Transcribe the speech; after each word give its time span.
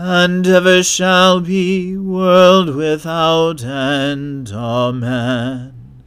and 0.00 0.46
ever 0.46 0.80
shall 0.80 1.40
be, 1.40 1.96
world 1.96 2.72
without 2.76 3.64
end. 3.64 4.48
Amen. 4.52 6.04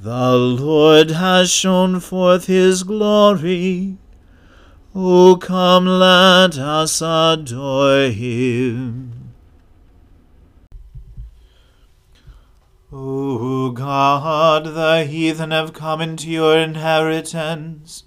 The 0.00 0.32
Lord 0.32 1.10
has 1.10 1.52
shown 1.52 2.00
forth 2.00 2.46
his 2.46 2.84
glory. 2.84 3.98
O 4.94 5.36
come, 5.36 5.84
let 5.84 6.56
us 6.56 7.02
adore 7.02 8.08
him. 8.08 9.34
O 12.90 13.72
God, 13.72 14.64
the 14.74 15.04
heathen 15.04 15.50
have 15.50 15.74
come 15.74 16.00
into 16.00 16.30
your 16.30 16.56
inheritance. 16.56 18.04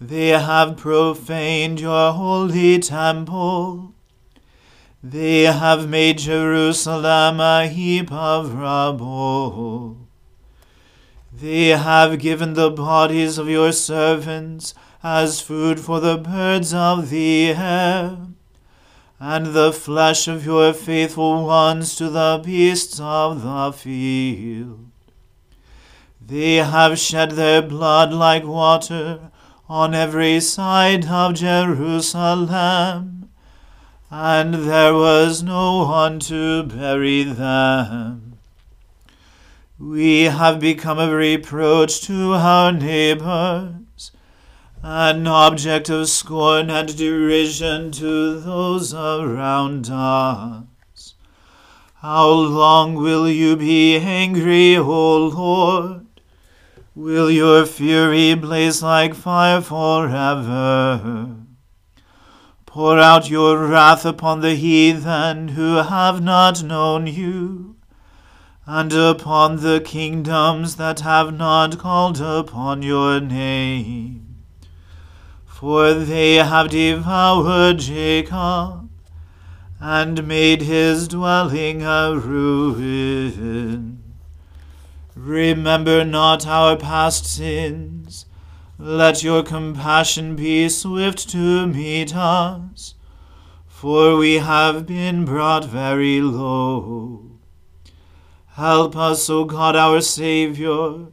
They 0.00 0.28
have 0.28 0.76
profaned 0.76 1.80
your 1.80 2.12
holy 2.12 2.78
temple. 2.78 3.94
They 5.02 5.42
have 5.42 5.88
made 5.88 6.18
Jerusalem 6.18 7.38
a 7.38 7.68
heap 7.68 8.10
of 8.10 8.52
rubble. 8.52 10.08
They 11.32 11.68
have 11.68 12.18
given 12.18 12.54
the 12.54 12.70
bodies 12.70 13.38
of 13.38 13.48
your 13.48 13.70
servants 13.70 14.74
as 15.00 15.40
food 15.40 15.78
for 15.78 16.00
the 16.00 16.16
birds 16.16 16.74
of 16.74 17.10
the 17.10 17.50
air, 17.50 18.18
and 19.20 19.46
the 19.46 19.72
flesh 19.72 20.26
of 20.26 20.44
your 20.44 20.72
faithful 20.72 21.46
ones 21.46 21.94
to 21.94 22.10
the 22.10 22.42
beasts 22.44 22.98
of 22.98 23.42
the 23.42 23.72
field. 23.72 24.90
They 26.20 26.56
have 26.56 26.98
shed 26.98 27.32
their 27.32 27.62
blood 27.62 28.12
like 28.12 28.44
water 28.44 29.30
on 29.68 29.94
every 29.94 30.40
side 30.40 31.06
of 31.06 31.34
Jerusalem, 31.34 33.17
and 34.10 34.54
there 34.54 34.94
was 34.94 35.42
no 35.42 35.84
one 35.84 36.18
to 36.20 36.62
bury 36.64 37.24
them. 37.24 38.38
We 39.78 40.24
have 40.24 40.58
become 40.60 40.98
a 40.98 41.14
reproach 41.14 42.00
to 42.02 42.32
our 42.32 42.72
neighbors 42.72 43.78
an 44.82 45.26
object 45.26 45.90
of 45.90 46.08
scorn 46.08 46.70
and 46.70 46.96
derision 46.96 47.90
to 47.90 48.38
those 48.40 48.94
around 48.94 49.90
us. 49.90 51.14
How 51.96 52.30
long 52.30 52.94
will 52.94 53.28
you 53.28 53.56
be 53.56 53.96
angry, 53.96 54.76
O 54.76 55.26
Lord? 55.26 56.06
Will 56.94 57.30
your 57.30 57.66
fury 57.66 58.34
blaze 58.34 58.82
like 58.82 59.14
fire 59.14 59.60
forever? 59.60 61.37
Pour 62.78 63.00
out 63.00 63.28
your 63.28 63.58
wrath 63.66 64.04
upon 64.04 64.40
the 64.40 64.54
heathen 64.54 65.48
who 65.48 65.78
have 65.78 66.22
not 66.22 66.62
known 66.62 67.08
you, 67.08 67.74
and 68.66 68.92
upon 68.92 69.56
the 69.56 69.80
kingdoms 69.80 70.76
that 70.76 71.00
have 71.00 71.36
not 71.36 71.76
called 71.76 72.20
upon 72.20 72.82
your 72.82 73.18
name 73.18 74.28
for 75.58 75.92
they 75.92 76.36
have 76.36 76.70
devoured 76.70 77.80
Jacob, 77.80 78.88
and 79.80 80.28
made 80.28 80.62
his 80.62 81.08
dwelling 81.08 81.82
a 81.82 82.16
ruin. 82.16 84.00
Remember 85.16 86.04
not 86.04 86.46
our 86.46 86.76
past 86.76 87.26
sins. 87.26 88.26
Let 88.78 89.22
your 89.22 89.42
compassion 89.42 90.36
be 90.36 90.68
swift 90.68 91.28
to 91.30 91.66
meet 91.66 92.14
us, 92.14 92.94
for 93.66 94.16
we 94.16 94.34
have 94.34 94.86
been 94.86 95.24
brought 95.24 95.64
very 95.64 96.20
low. 96.20 97.38
Help 98.54 98.96
us, 98.96 99.28
O 99.28 99.44
God 99.44 99.76
our 99.76 100.00
Saviour, 100.00 101.08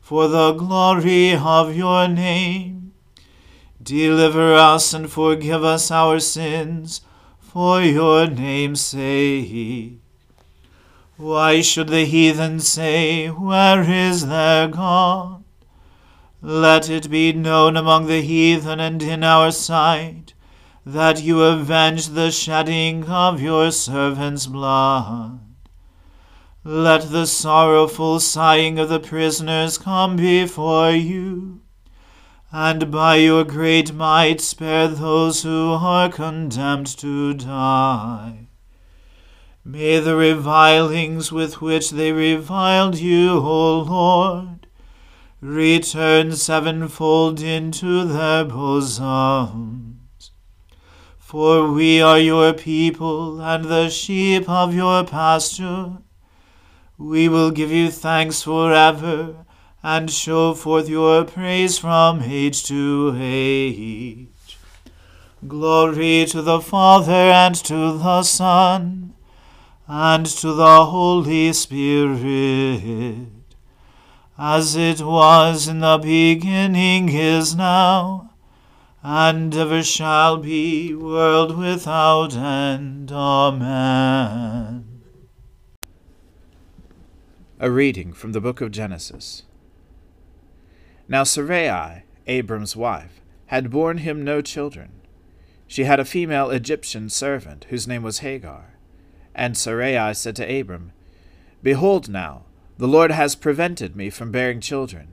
for 0.00 0.28
the 0.28 0.52
glory 0.52 1.34
of 1.34 1.74
your 1.74 2.08
name 2.08 2.78
Deliver 3.88 4.52
us 4.52 4.92
and 4.92 5.10
forgive 5.10 5.64
us 5.64 5.90
our 5.90 6.20
sins, 6.20 7.00
for 7.38 7.80
your 7.80 8.26
name's 8.26 8.82
sake. 8.82 9.98
Why 11.16 11.62
should 11.62 11.88
the 11.88 12.04
heathen 12.04 12.60
say, 12.60 13.28
Where 13.28 13.82
is 13.88 14.26
their 14.26 14.68
God? 14.68 15.42
Let 16.40 16.88
it 16.88 17.10
be 17.10 17.32
known 17.32 17.76
among 17.76 18.06
the 18.06 18.22
heathen 18.22 18.78
and 18.78 19.02
in 19.02 19.24
our 19.24 19.50
sight 19.50 20.34
that 20.86 21.22
you 21.22 21.42
avenge 21.42 22.08
the 22.08 22.30
shedding 22.30 23.04
of 23.04 23.42
your 23.42 23.70
servants' 23.70 24.46
blood. 24.46 25.40
Let 26.64 27.10
the 27.10 27.26
sorrowful 27.26 28.20
sighing 28.20 28.78
of 28.78 28.88
the 28.88 29.00
prisoners 29.00 29.78
come 29.78 30.16
before 30.16 30.92
you, 30.92 31.60
and 32.52 32.90
by 32.90 33.16
your 33.16 33.44
great 33.44 33.92
might 33.92 34.40
spare 34.40 34.88
those 34.88 35.42
who 35.42 35.72
are 35.72 36.08
condemned 36.08 36.86
to 36.98 37.34
die. 37.34 38.48
May 39.64 39.98
the 39.98 40.16
revilings 40.16 41.30
with 41.30 41.60
which 41.60 41.90
they 41.90 42.12
reviled 42.12 42.96
you, 42.98 43.38
O 43.38 43.80
Lord, 43.80 44.57
return 45.40 46.32
sevenfold 46.32 47.40
into 47.40 48.04
their 48.04 48.44
bosoms. 48.44 50.32
For 51.16 51.70
we 51.70 52.00
are 52.00 52.18
your 52.18 52.52
people 52.54 53.40
and 53.40 53.66
the 53.66 53.88
sheep 53.88 54.48
of 54.48 54.74
your 54.74 55.04
pasture. 55.04 55.98
We 56.96 57.28
will 57.28 57.52
give 57.52 57.70
you 57.70 57.90
thanks 57.90 58.42
forever 58.42 59.46
and 59.82 60.10
show 60.10 60.54
forth 60.54 60.88
your 60.88 61.24
praise 61.24 61.78
from 61.78 62.22
age 62.22 62.64
to 62.64 63.16
age. 63.16 64.58
Glory 65.46 66.26
to 66.26 66.42
the 66.42 66.60
Father 66.60 67.12
and 67.12 67.54
to 67.54 67.96
the 67.96 68.24
Son 68.24 69.14
and 69.86 70.26
to 70.26 70.52
the 70.52 70.86
Holy 70.86 71.52
Spirit 71.52 73.37
as 74.38 74.76
it 74.76 75.00
was 75.00 75.66
in 75.66 75.80
the 75.80 75.98
beginning 75.98 77.08
is 77.08 77.56
now, 77.56 78.30
and 79.02 79.52
ever 79.54 79.82
shall 79.82 80.36
be, 80.36 80.94
world 80.94 81.58
without 81.58 82.36
end. 82.36 83.10
Amen. 83.10 84.84
A 87.58 87.70
reading 87.70 88.12
from 88.12 88.30
the 88.30 88.40
book 88.40 88.60
of 88.60 88.70
Genesis. 88.70 89.42
Now 91.08 91.24
Sarai, 91.24 92.04
Abram's 92.28 92.76
wife, 92.76 93.20
had 93.46 93.70
borne 93.70 93.98
him 93.98 94.22
no 94.22 94.40
children. 94.40 94.92
She 95.66 95.84
had 95.84 95.98
a 95.98 96.04
female 96.04 96.50
Egyptian 96.50 97.10
servant, 97.10 97.66
whose 97.70 97.88
name 97.88 98.04
was 98.04 98.20
Hagar. 98.20 98.74
And 99.34 99.56
Sarai 99.56 100.14
said 100.14 100.36
to 100.36 100.60
Abram, 100.60 100.92
Behold 101.62 102.08
now, 102.08 102.44
the 102.78 102.88
Lord 102.88 103.10
has 103.10 103.34
prevented 103.34 103.96
me 103.96 104.08
from 104.08 104.30
bearing 104.30 104.60
children. 104.60 105.08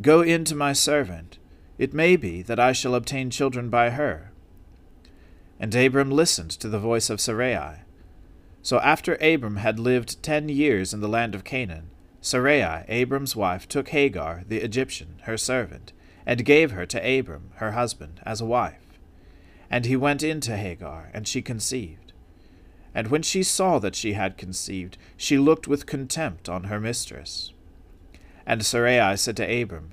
Go 0.00 0.22
in 0.22 0.44
to 0.44 0.54
my 0.54 0.72
servant. 0.72 1.38
It 1.76 1.92
may 1.92 2.14
be 2.14 2.42
that 2.42 2.60
I 2.60 2.72
shall 2.72 2.94
obtain 2.94 3.28
children 3.28 3.68
by 3.68 3.90
her. 3.90 4.30
And 5.58 5.74
Abram 5.74 6.10
listened 6.12 6.50
to 6.52 6.68
the 6.68 6.78
voice 6.78 7.10
of 7.10 7.20
Sarai. 7.20 7.80
So 8.62 8.78
after 8.78 9.16
Abram 9.16 9.56
had 9.56 9.80
lived 9.80 10.22
ten 10.22 10.48
years 10.48 10.94
in 10.94 11.00
the 11.00 11.08
land 11.08 11.34
of 11.34 11.42
Canaan, 11.42 11.90
Sarai, 12.20 12.84
Abram's 12.88 13.34
wife, 13.34 13.66
took 13.66 13.88
Hagar, 13.88 14.44
the 14.46 14.58
Egyptian, 14.58 15.16
her 15.22 15.36
servant, 15.36 15.92
and 16.24 16.44
gave 16.44 16.70
her 16.70 16.86
to 16.86 17.18
Abram, 17.18 17.50
her 17.56 17.72
husband, 17.72 18.20
as 18.24 18.40
a 18.40 18.46
wife. 18.46 19.00
And 19.68 19.86
he 19.86 19.96
went 19.96 20.22
in 20.22 20.40
to 20.42 20.56
Hagar, 20.56 21.10
and 21.12 21.26
she 21.26 21.42
conceived. 21.42 22.01
And 22.94 23.08
when 23.08 23.22
she 23.22 23.42
saw 23.42 23.78
that 23.78 23.94
she 23.94 24.12
had 24.12 24.36
conceived, 24.36 24.98
she 25.16 25.38
looked 25.38 25.66
with 25.66 25.86
contempt 25.86 26.48
on 26.48 26.64
her 26.64 26.78
mistress. 26.78 27.52
And 28.46 28.64
Sarai 28.64 29.16
said 29.16 29.36
to 29.38 29.62
Abram, 29.62 29.92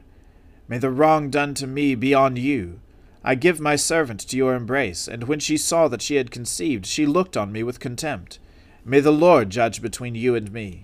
May 0.68 0.78
the 0.78 0.92
wrong 0.92 1.30
done 1.30 1.54
to 1.56 1.68
me 1.68 1.96
be 1.96 2.13
on 2.13 2.36
you. 2.36 2.81
I 3.24 3.36
give 3.36 3.60
my 3.60 3.75
servant 3.75 4.22
to 4.22 4.38
your 4.38 4.54
embrace. 4.54 5.07
And 5.07 5.24
when 5.24 5.40
she 5.40 5.57
saw 5.57 5.88
that 5.88 6.01
she 6.01 6.16
had 6.16 6.31
conceived, 6.31 6.86
she 6.86 7.06
looked 7.06 7.36
on 7.36 7.51
me 7.51 7.63
with 7.63 7.80
contempt. 7.80 8.40
May 8.86 9.00
the 9.00 9.12
Lord 9.12 9.50
judge 9.50 9.81
between 9.81 10.16
you 10.16 10.36
and 10.36 10.52
me. 10.52 10.84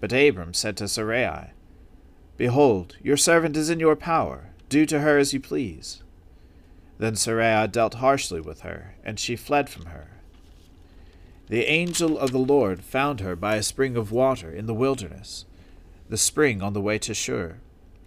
But 0.00 0.12
Abram 0.12 0.54
said 0.54 0.76
to 0.78 0.88
Sarai, 0.88 1.50
Behold, 2.36 2.96
your 3.02 3.16
servant 3.16 3.56
is 3.56 3.70
in 3.70 3.80
your 3.80 3.96
power. 3.96 4.50
Do 4.68 4.86
to 4.86 5.00
her 5.00 5.18
as 5.18 5.34
you 5.34 5.40
please. 5.40 6.02
Then 6.98 7.16
Sarai 7.16 7.66
dealt 7.68 7.94
harshly 7.94 8.40
with 8.40 8.60
her, 8.60 8.94
and 9.04 9.18
she 9.18 9.36
fled 9.36 9.68
from 9.68 9.86
her. 9.86 10.09
The 11.50 11.68
angel 11.68 12.16
of 12.16 12.30
the 12.30 12.38
Lord 12.38 12.84
found 12.84 13.18
her 13.18 13.34
by 13.34 13.56
a 13.56 13.62
spring 13.64 13.96
of 13.96 14.12
water 14.12 14.52
in 14.52 14.66
the 14.66 14.74
wilderness, 14.74 15.46
the 16.08 16.16
spring 16.16 16.62
on 16.62 16.74
the 16.74 16.80
way 16.80 16.96
to 17.00 17.12
Shur. 17.12 17.56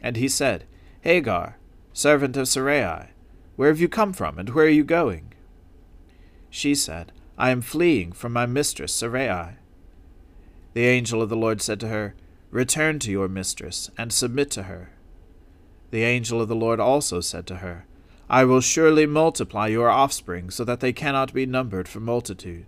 And 0.01 0.15
he 0.15 0.29
said, 0.29 0.63
Hagar, 1.01 1.57
servant 1.91 2.37
of 2.37 2.47
Sarai, 2.47 3.09
where 3.57 3.67
have 3.67 3.81
you 3.81 3.89
come 3.89 4.13
from, 4.13 4.39
and 4.39 4.51
where 4.51 4.67
are 4.67 4.69
you 4.69 4.85
going? 4.85 5.33
She 6.49 6.73
said, 6.73 7.11
I 7.37 7.49
am 7.49 7.59
fleeing 7.59 8.13
from 8.13 8.31
my 8.31 8.45
mistress 8.45 8.93
Sarai. 8.93 9.57
The 10.73 10.85
angel 10.85 11.21
of 11.21 11.27
the 11.27 11.35
Lord 11.35 11.61
said 11.61 11.81
to 11.81 11.89
her, 11.89 12.15
Return 12.49 12.97
to 12.99 13.11
your 13.11 13.27
mistress, 13.27 13.91
and 13.97 14.13
submit 14.13 14.51
to 14.51 14.63
her. 14.63 14.91
The 15.91 16.03
angel 16.03 16.39
of 16.39 16.47
the 16.47 16.55
Lord 16.55 16.79
also 16.79 17.19
said 17.19 17.45
to 17.47 17.57
her, 17.57 17.87
I 18.29 18.45
will 18.45 18.61
surely 18.61 19.05
multiply 19.05 19.67
your 19.67 19.89
offspring, 19.89 20.49
so 20.49 20.63
that 20.63 20.79
they 20.79 20.93
cannot 20.93 21.33
be 21.33 21.45
numbered 21.45 21.89
for 21.89 21.99
multitude. 21.99 22.67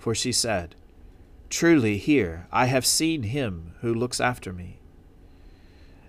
for 0.00 0.14
she 0.14 0.32
said, 0.32 0.74
Truly 1.50 1.98
here 1.98 2.46
I 2.50 2.66
have 2.66 2.86
seen 2.86 3.22
him 3.24 3.74
who 3.82 3.92
looks 3.92 4.18
after 4.18 4.50
me. 4.52 4.78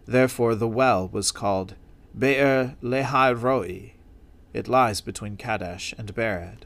Therefore 0.06 0.56
the 0.56 0.68
well 0.68 1.10
was 1.10 1.32
called 1.32 1.76
Be'er 2.18 2.78
Lahai 2.82 3.34
Roi. 3.34 3.94
It 4.54 4.70
lies 4.70 5.02
between 5.02 5.36
Kadesh 5.36 5.94
and 5.98 6.16
Bered. 6.16 6.64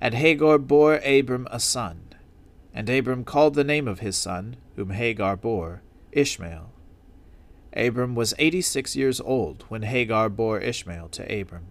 And 0.00 0.14
Hagar 0.14 0.58
bore 0.58 1.00
Abram 1.04 1.48
a 1.50 1.58
son, 1.58 2.14
and 2.72 2.88
Abram 2.88 3.24
called 3.24 3.54
the 3.54 3.64
name 3.64 3.88
of 3.88 4.00
his 4.00 4.16
son, 4.16 4.56
whom 4.76 4.90
Hagar 4.90 5.36
bore, 5.36 5.82
Ishmael. 6.12 6.70
Abram 7.72 8.14
was 8.14 8.34
eighty 8.38 8.62
six 8.62 8.94
years 8.94 9.20
old 9.20 9.64
when 9.68 9.82
Hagar 9.82 10.28
bore 10.28 10.60
Ishmael 10.60 11.08
to 11.08 11.40
Abram. 11.40 11.66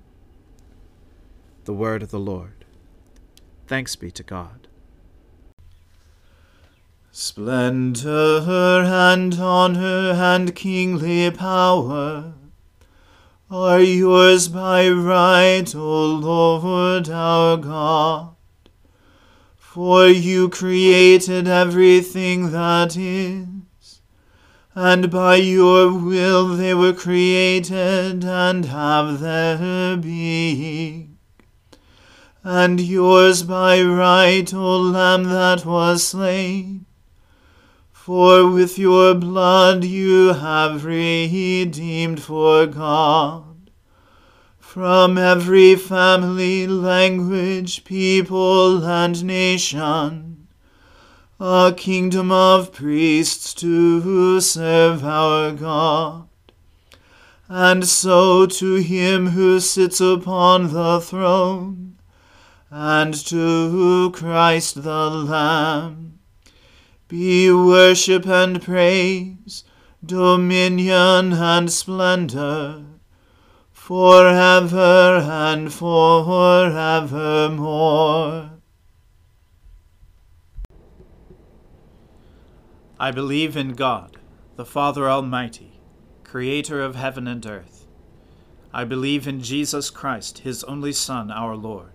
The 1.64 1.74
word 1.74 2.04
of 2.04 2.12
the 2.12 2.20
Lord. 2.20 2.65
Thanks 3.68 3.96
be 3.96 4.12
to 4.12 4.24
God. 4.24 4.68
Splendor 7.12 8.44
and 8.86 9.34
honor 9.36 10.12
and 10.12 10.54
kingly 10.54 11.32
power 11.32 12.34
are 13.50 13.80
yours 13.80 14.50
by 14.50 14.90
right, 14.90 15.74
O 15.74 16.06
Lord 16.06 17.10
our 17.10 17.58
God. 17.58 18.36
For 19.56 20.08
you 20.08 20.50
created 20.50 21.48
everything 21.48 22.52
that 22.52 22.96
is, 22.98 24.02
and 24.76 25.10
by 25.10 25.38
your 25.38 25.92
will 25.92 26.50
they 26.50 26.74
were 26.74 26.94
created 26.94 28.24
and 28.24 28.66
have 28.66 29.20
their 29.20 29.98
being 29.98 31.05
and 32.48 32.80
yours 32.80 33.42
by 33.42 33.82
right, 33.82 34.54
O 34.54 34.78
Lamb 34.78 35.24
that 35.24 35.66
was 35.66 36.06
slain. 36.10 36.86
For 37.92 38.48
with 38.48 38.78
your 38.78 39.16
blood 39.16 39.84
you 39.84 40.34
have 40.34 40.86
redeemed 40.86 42.22
for 42.22 42.68
God 42.68 43.72
from 44.60 45.18
every 45.18 45.76
family, 45.76 46.68
language, 46.68 47.84
people, 47.84 48.86
and 48.86 49.24
nation, 49.24 50.48
a 51.40 51.74
kingdom 51.76 52.32
of 52.32 52.72
priests 52.72 53.56
to 53.56 54.40
serve 54.40 55.04
our 55.04 55.52
God. 55.52 56.28
and 57.50 57.88
so 57.88 58.46
to 58.46 58.76
him 58.76 59.30
who 59.30 59.60
sits 59.60 60.00
upon 60.00 60.74
the 60.74 61.02
throne, 61.02 61.95
and 62.78 63.14
to 63.14 64.12
Christ 64.12 64.84
the 64.84 65.10
Lamb, 65.10 66.20
be 67.08 67.50
worship 67.50 68.28
and 68.28 68.62
praise, 68.62 69.64
dominion 70.06 71.32
and 71.32 71.72
splendor, 71.72 72.84
forever 73.72 75.22
and 75.24 75.72
forevermore. 75.72 76.10
I 83.00 83.12
believe 83.12 83.56
in 83.56 83.76
God, 83.76 84.18
the 84.58 84.66
Father 84.66 85.10
Almighty 85.10 85.80
creator 86.26 86.82
of 86.82 86.96
heaven 86.96 87.26
and 87.26 87.46
earth. 87.46 87.88
I 88.74 88.84
believe 88.84 89.26
in 89.30 89.40
Jesus 89.40 89.90
Christ, 89.90 90.40
his 90.40 90.66
only 90.66 90.92
Son, 90.92 91.32
our 91.32 91.56
Lord. 91.56 91.95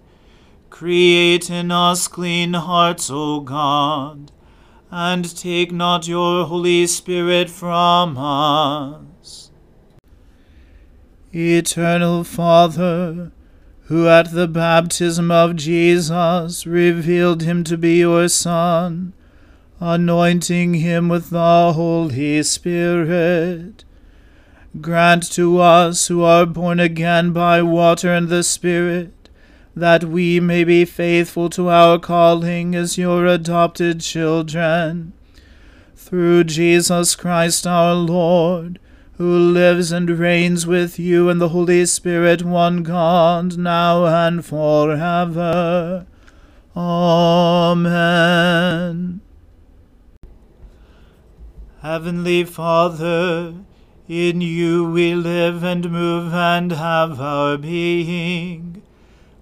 Create 0.81 1.51
in 1.51 1.69
us 1.69 2.07
clean 2.07 2.55
hearts, 2.55 3.11
O 3.11 3.41
God, 3.41 4.31
and 4.89 5.37
take 5.37 5.71
not 5.71 6.07
your 6.07 6.47
Holy 6.47 6.87
Spirit 6.87 7.51
from 7.51 8.17
us. 8.17 9.51
Eternal 11.31 12.23
Father, 12.23 13.31
who 13.89 14.07
at 14.07 14.31
the 14.31 14.47
baptism 14.47 15.29
of 15.29 15.55
Jesus 15.55 16.65
revealed 16.65 17.43
him 17.43 17.63
to 17.65 17.77
be 17.77 17.99
your 17.99 18.27
Son, 18.27 19.13
anointing 19.79 20.73
him 20.73 21.09
with 21.09 21.29
the 21.29 21.73
Holy 21.73 22.41
Spirit. 22.41 23.85
Grant 24.81 25.31
to 25.33 25.59
us 25.59 26.07
who 26.07 26.23
are 26.23 26.47
born 26.47 26.79
again 26.79 27.33
by 27.33 27.61
water 27.61 28.11
and 28.11 28.29
the 28.29 28.41
Spirit, 28.41 29.20
that 29.75 30.03
we 30.03 30.39
may 30.39 30.63
be 30.63 30.85
faithful 30.85 31.49
to 31.49 31.69
our 31.69 31.97
calling 31.97 32.75
as 32.75 32.97
your 32.97 33.25
adopted 33.25 34.01
children. 34.01 35.13
Through 35.95 36.43
Jesus 36.45 37.15
Christ 37.15 37.65
our 37.65 37.93
Lord, 37.93 38.79
who 39.13 39.37
lives 39.37 39.91
and 39.91 40.09
reigns 40.09 40.67
with 40.67 40.99
you 40.99 41.29
and 41.29 41.39
the 41.39 41.49
Holy 41.49 41.85
Spirit, 41.85 42.43
one 42.43 42.83
God, 42.83 43.57
now 43.57 44.05
and 44.05 44.43
forever. 44.43 46.05
Amen. 46.75 48.01
Heavenly 51.81 52.43
Father, 52.43 53.53
in 54.07 54.41
you 54.41 54.83
we 54.89 55.15
live 55.15 55.63
and 55.63 55.89
move 55.89 56.33
and 56.33 56.71
have 56.73 57.21
our 57.21 57.57
being. 57.57 58.81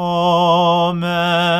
Amen. 0.00 1.58